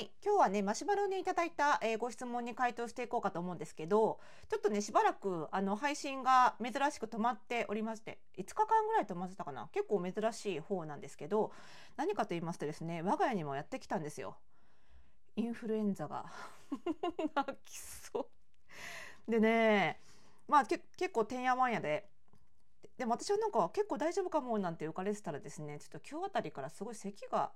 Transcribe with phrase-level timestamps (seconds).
[0.00, 0.10] はい。
[0.24, 9.68] 今日はね、マシュマロにいただいた、えーご質問に回答していこうかと思うんですけど、ちょっとね、しばらく、あの、配信が珍しく止まっておりまして、5日間ぐらい止まってたかな？
[9.74, 11.52] 結構珍しい方なんですけど、
[11.98, 14.38] 何かと言いますとですね、我が家にもやってきたんですよ。
[15.36, 16.24] インフルエンザが。
[17.36, 18.26] 泣きそ
[19.28, 19.30] う。
[19.30, 20.00] でね、
[20.48, 22.08] まあ、け結構てんやわんやで、
[22.96, 27.52] でも私はなんか結構大丈夫かもなんて浮かれてたらですね、ちょっと今日あたりからすごい咳が、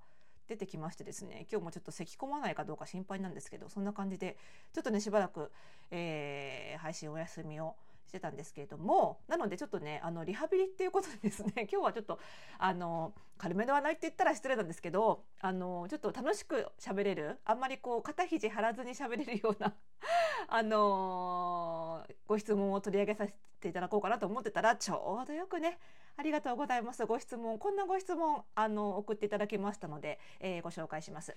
[0.48, 4.36] 出てきましてですね今日もちょっと咳き込まないかどうか心配なんですけどそんな感じで
[4.72, 5.50] ちょっとねしばらく、
[5.90, 7.74] えー配信お休みを
[8.06, 12.18] してたんですけれどもなのでちょっとねあのリハビリっていうことでですね 今日はちょっと
[12.58, 19.74] あの軽めではないって言ったら失礼なんですけどあのちょっと楽しく喋れるあんまりこう肩肘張らずに喋れるような
[20.48, 25.78] あのご質問を取り上げさせていただこうかなと思ってたらちょうどよくね
[26.16, 27.04] ありがとうございます。
[27.06, 31.36] ご質問、こんなご質問、あの、送っていただきましたので、えーご紹介します。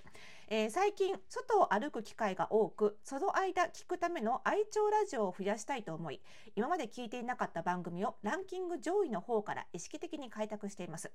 [0.50, 6.22] えー最近、外を歩く機会が多く、その間聞くための愛聴ラジオを増やしたいと思い、
[6.58, 11.12] 今まで聞いていなかった番組をランキング上位の方から意識的に開拓しています。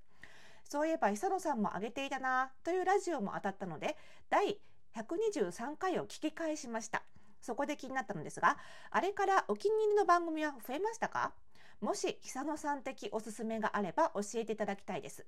[0.62, 3.96] そういえば、久野さんも上げていたなというラジオも当たったので、
[4.30, 4.60] 第
[4.94, 7.02] 123回を聞き返しました。
[7.40, 8.56] そこで気になったのですが、
[8.92, 11.32] あれからお気に入りの番組は増えましたか？
[11.80, 15.26] もし久野さん的おすすめがあれば教えていただきたいです。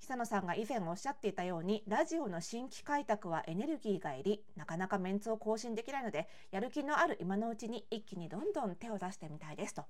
[0.00, 9.74] 久野さんが以前おっしゃっていたように、ラジオの新規開拓はエネルギーがいり、なかなかメンツを更新できないので、やる気のある今のうちに一気にどんどん手を出してみたいです。
[9.74, 9.84] と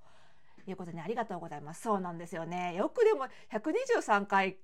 [0.67, 1.81] いうことで、ありがとうございます。
[1.81, 2.75] そうなんですよね。
[2.75, 4.57] よくでも123回、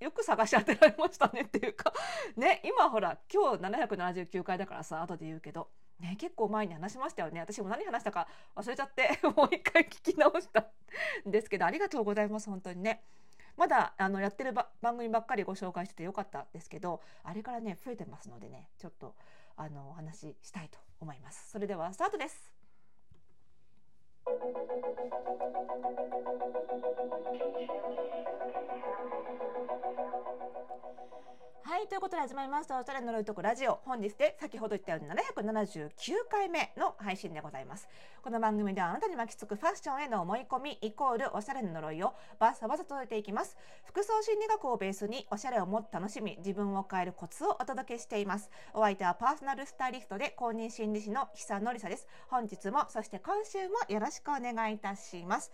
[0.00, 1.92] よく探し当てられましたねっていうか、
[2.36, 7.40] ね、今ほら、今日779回だからさ、後で言うけど、ね、結構前に話しましたよね。
[7.40, 10.70] 私も何話したか忘れちゃって、 もう一回聞き直した
[11.26, 13.02] んですけど、ありがとうございます、本当にね。
[13.58, 19.16] まだあのやってる番組ばっかりご紹介しててよかったですけど、あれからね、増えてますのでね、ちょっと
[19.56, 21.50] あのお話ししたいと思います。
[21.50, 22.52] それではスタートです。
[31.88, 32.78] ということで始まりました。
[32.78, 33.80] おしゃれ呪いとこラジオ。
[33.86, 35.88] 本日で先ほど言ったように779
[36.30, 37.88] 回目の配信でございます。
[38.22, 43.56] この番組ではあなたに巻きつくファッションへの思い込みイコールおしゃれの呪いをバサバサ届いていきます。
[43.86, 48.50] 服装心理学をベースにおしゃれをもっと楽しみ、自分を変えるコツをお届けしています。
[48.74, 52.06] お相手はパーソナルスタイリストで公認心理師の久野里沙です。
[52.28, 55.50] 本日も、そして今週もよろしくお願いいたします。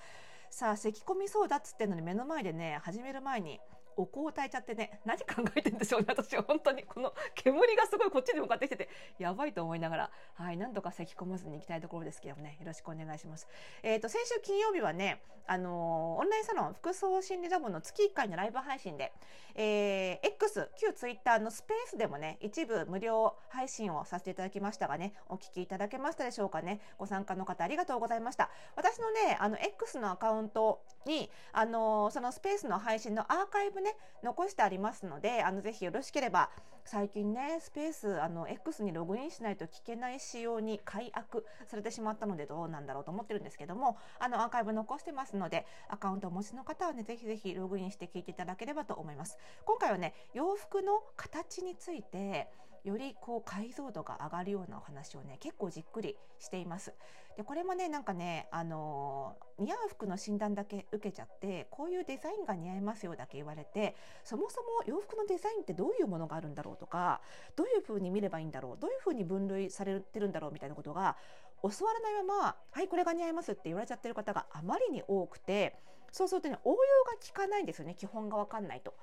[0.51, 3.61] さあ、咳込みそうだっつってんのに目の前でね、始める前に
[3.97, 6.85] お香を焚いちゃってね、何考えてんでしょうね、私は本当に。
[6.85, 8.89] この煙がすごいこっちに向かってきてて、
[9.19, 13.49] やばいと思いながら、はい、なんとか咳込まずに行きたいところですけどもね、よろしくお願いします。
[13.83, 19.13] えっ、と、先週金曜日はね、あのーオンラインサロン服装心理ラボの月1回のライブ配信で、
[19.55, 26.81] えー X、旧 Twitter のスペースでもね、一部無料配信をさせていただきましたがね、お聞きいただけましたでしょうかね。
[26.99, 28.51] ご参加の方ありがとうございました。
[28.77, 36.51] 私のね、あの、X のアカウントに、あのーそのスペースの配信のアーカイブね、残してありますので、あの、ぜひよろしければ、
[36.85, 49.39] 最近ね、スペース、あの、X にログインしないと聞けない仕様に解約されてしまったので、どうなんだろうと思ってるんですけども、あの、アーカイブ残してますので、アカウントをお持ちの方はね、ぜひぜひログインして聞いていただければと思います。
[49.65, 52.49] 今回はね、洋服の形について、
[52.85, 56.93] よりこう解像度が上がるようなお話をね結構じっくりしています
[57.37, 67.21] でこれもねなんかねあの似合う服の診断だけ受けちゃってこういうデザインが似合いますよだけ言われてそもそも洋服のデザインってどういうものがあるんだろうとか
[67.57, 71.17] どういう風に見ればいいんだろうどういう風に分類されてるんだろうみたいなことが
[71.63, 75.77] 教わらないままはいこれが似合いますって言われちゃってる方があまりに多くて
[76.13, 78.95] そうするとね応用が効かないんですよね基本が分かんないと。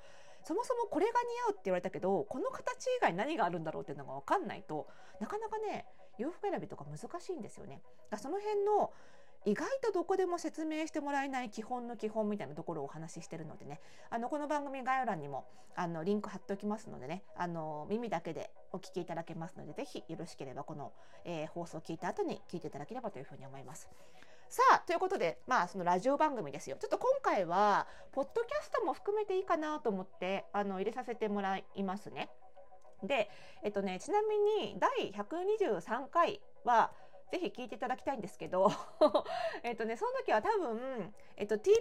[0.44, 4.88] そもそもこれが似合うって言われたけどこの形以外何があるんだろうっていうのが分かんないと
[5.20, 5.86] なかなかね
[6.18, 7.82] 洋服選びとか難しいんですよね。
[8.10, 8.92] だその辺の
[9.44, 20.92] 意外とどこでも説明してもらえない基本の基本みたいなところをお話ししてるのでねあのこの番組概要欄にもあのリンク貼っておきますのでねあの耳だけでお聞きいただけますのでぜひよろしければこの、
[21.24, 23.88] えー放送を聞いた後に聞いていただければというふうに思います。
[24.48, 32.28] さあということでまあそのラジオ番組ですよちょっと今回はポッドキャストも含めていいかなと思ってあの入れさせてもらいますね。
[33.02, 33.30] で
[33.62, 36.92] えっとねちなみに第123回は
[37.32, 38.70] ぜひ聞いていただきたいんですけど
[39.64, 41.76] えっとねその時は多分、えっと、TBS ラ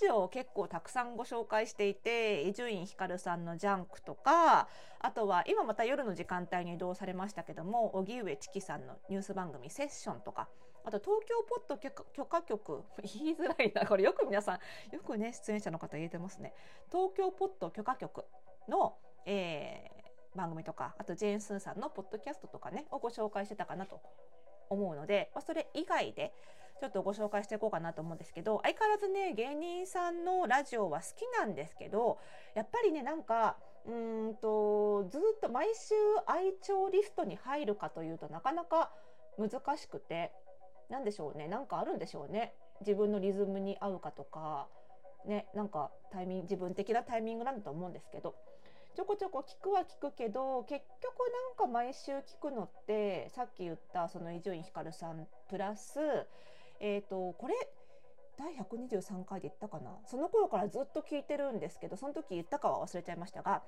[0.00, 4.68] ジオを結構たくさんご紹介していて伊集院光さんの「ジャンク」とか
[5.00, 10.48] あとは今また夜の時間帯に移動されましたけども荻上チキさんのニュース番組「セッション」とか
[10.84, 16.54] あと東京ポッド許可局言いづらいなこれよく皆さんよくね出演者の方言えてますね。
[16.92, 18.24] 東京ポッド許可局
[18.68, 18.96] の、
[19.26, 19.93] えー
[20.34, 24.00] 番組とかあとジェーン・スーさんのポッドキャストとかねをご紹介してたかなと
[24.70, 26.32] 思うので、まあ、それ以外で
[26.80, 32.18] ちょっとご紹介していこうかなと思うんですけど相変わらずね芸人さんのラジオは好きなんですけど
[32.54, 35.94] やっぱりねなんかうんとずっと毎週
[36.26, 38.90] 愛聴リストに入るかというとなかなか
[39.38, 40.32] 難しくて
[40.90, 42.54] 何でしょうねなんかあるんでしょうね。
[42.80, 44.66] 自分のリズムに合うかとか
[45.26, 48.34] ねなんかタイミング自分的なタイミングなんだと思うんですけど
[48.94, 51.18] ちょこちょこ聞くは聞くけど結局
[51.58, 55.98] なんか毎週聞くのってさっき言ったその伊集院光さんプラス
[56.78, 57.54] えっ、ー、とこれ
[58.38, 63.62] 第123回で言ったかなその頃からずっと聞いてるんですけどその時言ったかは忘れちゃいましたが、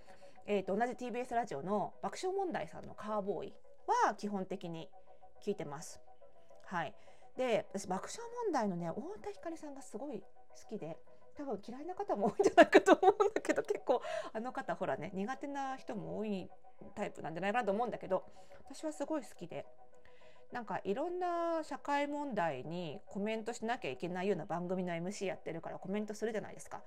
[0.46, 3.54] えー、と同じ TBS ラジオの爆笑問題さんのカーボーイ
[4.06, 4.88] は基本的に
[5.44, 6.00] 聞いてます。
[6.66, 6.94] はい、
[7.36, 10.96] で私爆笑問題のね太田光さんがすごい好きで
[11.36, 14.02] 多分嫌いな方も多いんじゃないかと思うんだけど結構
[14.32, 16.48] あの方ほらね苦手な人も多い
[16.94, 18.24] タイプなんじゃないかなと思うんだけど
[18.68, 19.66] 私はすごい好きで
[20.52, 26.80] なんかいろんな社会問題にコメントしなきゃいけないような番組の MC やってるからコメントするじゃないですか。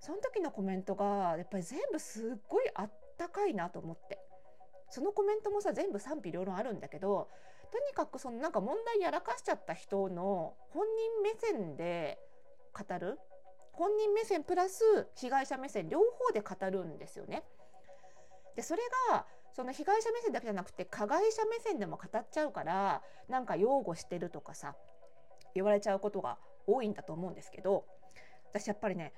[0.00, 4.20] その時のコメントがやっぱり全部すっごいあったかいなと思って
[4.90, 7.28] そのコメントもさ全部賛否両論あるんだけど
[7.72, 12.18] とにかくそのなんか問題やらかしちゃった人の本人目線で
[12.72, 13.18] 語る
[13.78, 14.82] 本人目線プラス
[15.14, 17.44] 被害者目線両方で語るんですよね。
[18.56, 18.82] でそれ
[19.12, 24.74] がその被害者目線だけじゃなくて加害者目線でも語っちゃうからなんか擁護してるとかさ
[25.54, 27.84] 言われちゃうことが多いんだと思うんですけど
[28.52, 29.12] 私やっぱりね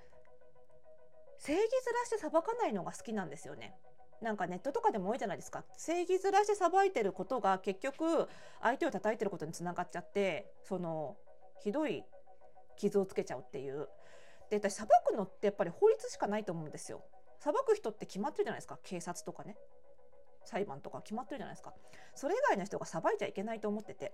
[1.38, 3.74] 正義ずらして裁かないのが好きなんですよね。
[4.20, 8.28] なんかネットとかでも多いじゃないですか正義ずらして裁いてることが結局
[8.60, 11.16] 相手を叩いてることにつながっちゃってその
[11.62, 12.04] ひどい
[12.76, 13.88] 傷をつけちゃうっていう
[14.50, 17.02] で私裁くのってやっぱり法律しかないと思うんですよ。
[17.38, 18.78] 裁く人って決まってるじゃないですか。
[18.82, 19.56] 警察とかね。
[20.44, 21.72] 裁判とか決まってるじゃないですか。
[22.14, 24.12] それ以外の人が裁いちゃいけないと思ってて。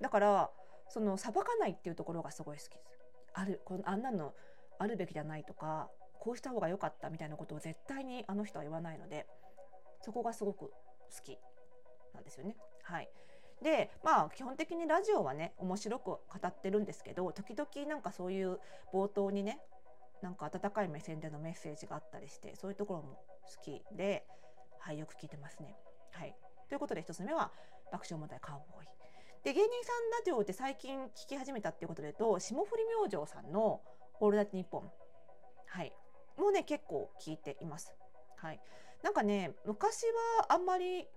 [0.00, 0.50] だから
[0.88, 2.96] その裁かないっていうところがすごい好きです。
[3.34, 4.34] あるこのあんなの
[4.78, 5.90] あるべきじゃないとか
[6.20, 9.26] こうした方が良かったみたいなことを絶対にあの人は言わないので
[10.00, 10.72] そこがすごく好
[11.24, 11.38] き
[12.14, 12.56] なんですよね。
[12.82, 13.08] はい。
[13.62, 18.58] でまあ基本的にラジオはね面白く語ってるんですけど時々なんかそういう
[18.92, 19.60] 冒頭にね
[20.22, 24.26] なんか温かい目線でのメッセージがあったりしてそういうところも好きで、
[24.78, 25.76] はい、よく聞いてますね。
[26.12, 26.34] はい、
[26.68, 27.50] ということで1つ目は
[27.92, 28.88] 爆笑問題カーボーイ。
[29.44, 33.80] で芸人さんラジオって最近聞き始めたっていうことでと霜降り明星さんの
[34.18, 34.90] 「オールナイトニッポン」
[35.66, 35.92] はい
[36.36, 37.94] もうね結構聞いています。
[38.36, 38.60] はい、
[39.02, 40.04] なんかね昔
[40.40, 41.08] はあんまり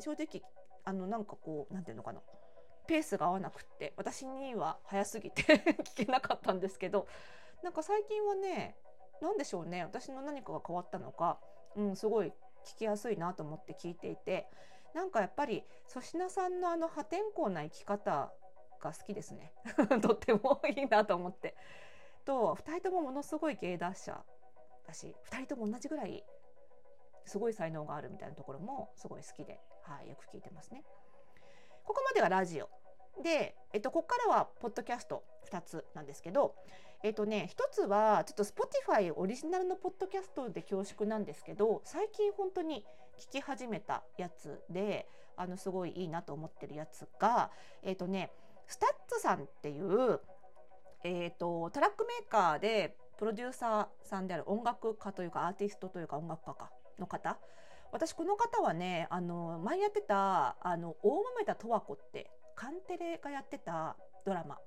[0.00, 0.42] 正直
[0.88, 2.20] あのなんかこうなんていうのかな。
[2.86, 5.42] ペースが合わなくって私には早すぎて
[5.84, 7.06] 聞けなかったんですけど
[7.62, 8.78] なんか最近はね
[9.20, 9.84] 何でしょうね。
[9.84, 11.38] 私の何かが変わったのか、
[11.76, 12.32] うん、すごい
[12.64, 14.48] 聞きやすいなと思って聞いていて
[14.94, 18.32] なんかやっぱり粗品さんのあの破天荒な生き方
[18.80, 19.52] が好きですね。
[20.00, 21.54] とってもいいなと思って。
[22.24, 24.24] と2人ともものすごい芸達者
[24.86, 26.24] だし2人とも同じぐらい
[27.26, 30.84] すごい才能があるみたいなところもすごい好きで、はい、よく聞いてますね。
[31.84, 32.68] ここまでがラジオ
[33.22, 36.54] で、えっと、ここからはポッドキャスト2つなんですけど、
[37.02, 42.84] えっとね、1つはちょっと Spotify オリジナルのポッドキャストで恐縮なんですけど最近本当に
[43.18, 47.50] 聞き始めたやつであのすごいいいなと思ってるやつが、
[47.82, 48.30] えっとね、
[48.66, 50.20] STUTS さんっていう、
[51.02, 57.38] えっと、トラックメーカーでプロデューサーさんである音楽家というかアーティストというか音楽家かの方
[57.92, 64.58] 私この方はねあの前やってたあの大豆田とわ子ってカンテレがやってたドラマ。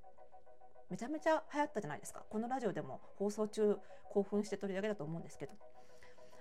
[0.90, 2.24] めちゃめちゃ流行ったじゃないですか。
[2.30, 3.78] このラジオでも放送中
[4.10, 5.54] 興奮して取り上げたと思うんですけど。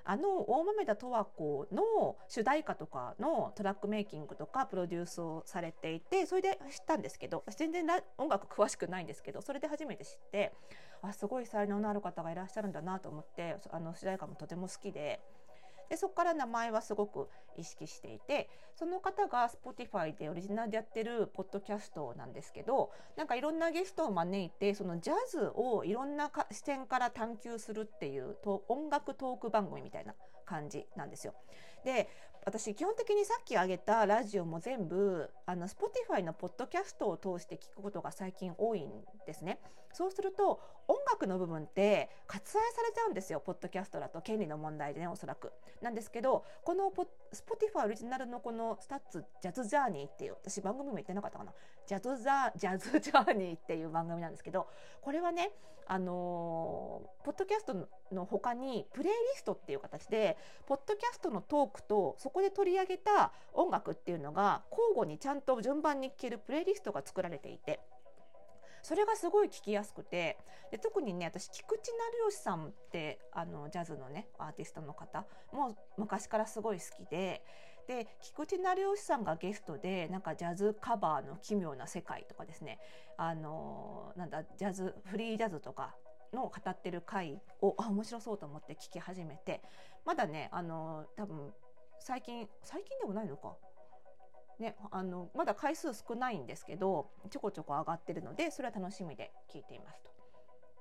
[0.04, 7.86] あの大豆田十和子の主題歌とかのトラックメイキングとかプロデュースをされていてそれで知ったんですけど私全然
[8.18, 10.52] 音楽詳しくないんですけどそれで初めて知って
[11.02, 15.20] あすごい才能のある方がいらっしゃるんだなと思ってあの主題歌もとても好きで
[15.90, 17.28] でそこから名前はすごく
[17.58, 28.36] 意識していてその方が Spotify でオリジナルでやってるポッドキャストなんですけどなんかいろんなゲストを招いてそのジャズをいろんな視点から探求するっていう
[28.68, 30.14] 音楽トーク番組みたいな
[30.50, 31.34] 感じなんですよ。
[31.84, 32.08] で
[32.44, 38.90] 私基本的にさっき挙げたラジオも全部あの Spotify のポッドキャストを通して聞くことが最近多いん
[39.26, 39.60] ですね。
[39.92, 45.52] そうすると音楽の部分って割愛されちゃうんですよポッドキャストだと権利の問題でねおそらく
[45.82, 51.52] なんですけどこの Spotify オリジナルのこのスタッツジャズジャーニーっていう私番組も言ってなかったかな
[51.86, 54.68] ジャズザジャズジャーニーっていう番組なんですけど
[55.00, 55.50] これはね
[55.86, 60.36] あのー、ポッドキャストの他にプレイリストっていう形で
[60.66, 67.80] ポッドキャストのトークとそこで取り上げた音楽っていうのが交互にちゃんと順番に聴けるプレイリストが作られていて
[68.82, 70.38] それがすごい聞きやすくて
[70.70, 77.42] で特にね私菊池成吉さんってあのジャズのねアーティストの方も昔からすごい好きで。
[77.88, 82.78] で菊池成吉さんがゲストでなんかジャズカバーの奇妙な世界とかですね
[83.16, 85.96] あのなんだジャズフリージャズとか
[86.32, 89.62] の語ってる回をあ面白そうと思って聞き始めて
[90.04, 91.52] まだねあの多分
[91.98, 93.56] 最近最近でもないのか。
[94.58, 100.10] ね、あのまだ回数少ないんですけどちょこちょこ上がってるのでそれは楽しみで聞いていますと。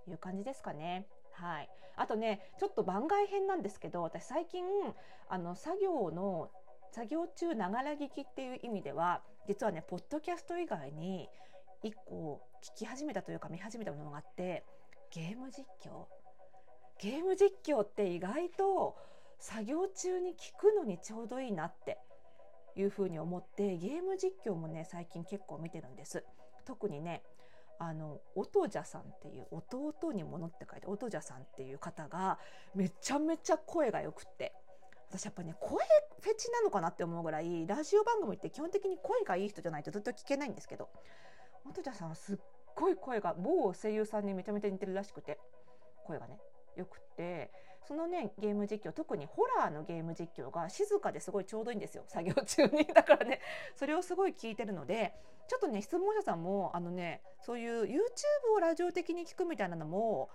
[0.10, 1.06] いう感じですかね。
[1.32, 4.64] はい、あとねちょっと番外編なんですけど私最近
[5.30, 6.50] あの作業の
[6.92, 11.30] 作業中ながら聞きっていう意味では実はねポッドキャスト以外に
[11.84, 14.66] 1個聞き始めたというか見始めたものがあって
[15.12, 16.06] ゲーム実況。
[17.02, 18.96] ゲーム実況って意外と
[19.40, 21.98] 作業中に聞くのにちょうどいいなって
[22.76, 26.24] いうふうに思ってゲーム実況もね最近結構見てるんです。
[26.66, 27.24] 特にね
[27.80, 32.38] あの音じゃさんっていう弟に物って書いて音じゃさんっていう方が
[32.76, 34.54] めちゃめちゃ声がよくって。
[35.10, 35.84] 私やっぱね声
[36.22, 40.88] フェチなのかなって思うぐらいラジオ番組って基本的に声がいい人じゃないとずっと聞けないんですけど
[41.66, 42.38] 音じゃさんはすっ
[42.80, 45.40] ごい声が某声優さんにめちゃめちゃ似てるらしくて。
[46.06, 46.40] 声がね
[46.76, 47.52] よくて。
[47.86, 52.04] そのねゲーム実況特にホラーのゲーム実況が静かですごいちょうどいいんですよ。
[52.08, 52.86] 作業中に。
[52.94, 53.42] だからね
[53.76, 55.14] それをすごい聞いてるので
[55.48, 58.00] ちょっとね質問者さんもあのねそういう YouTube
[58.56, 60.30] をラジオ的に聞くみたいなのも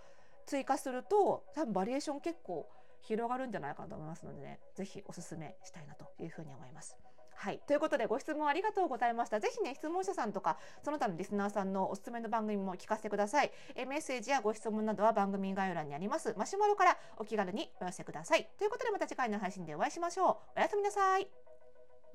[0.46, 2.68] 追加すると多分バリエーション結構
[3.02, 6.96] 広がるんじゃないかなと思いますのでね是非おすすめしたいなというふうに思います。
[7.34, 7.60] はい。
[7.66, 9.40] ということで、ご質問ありがとうございました。
[9.40, 13.52] ぜひね、質問者さんとか、その他のリスナーさんのおすすめの番組も聞かせてください。
[13.74, 18.48] えメッセージやご質問などは番組概要欄にあります、マシュマロからお気軽にお寄せください。
[18.58, 20.58] ということで、また次回の配信でお会いしましょう。
[20.58, 21.43] おやすみなさい。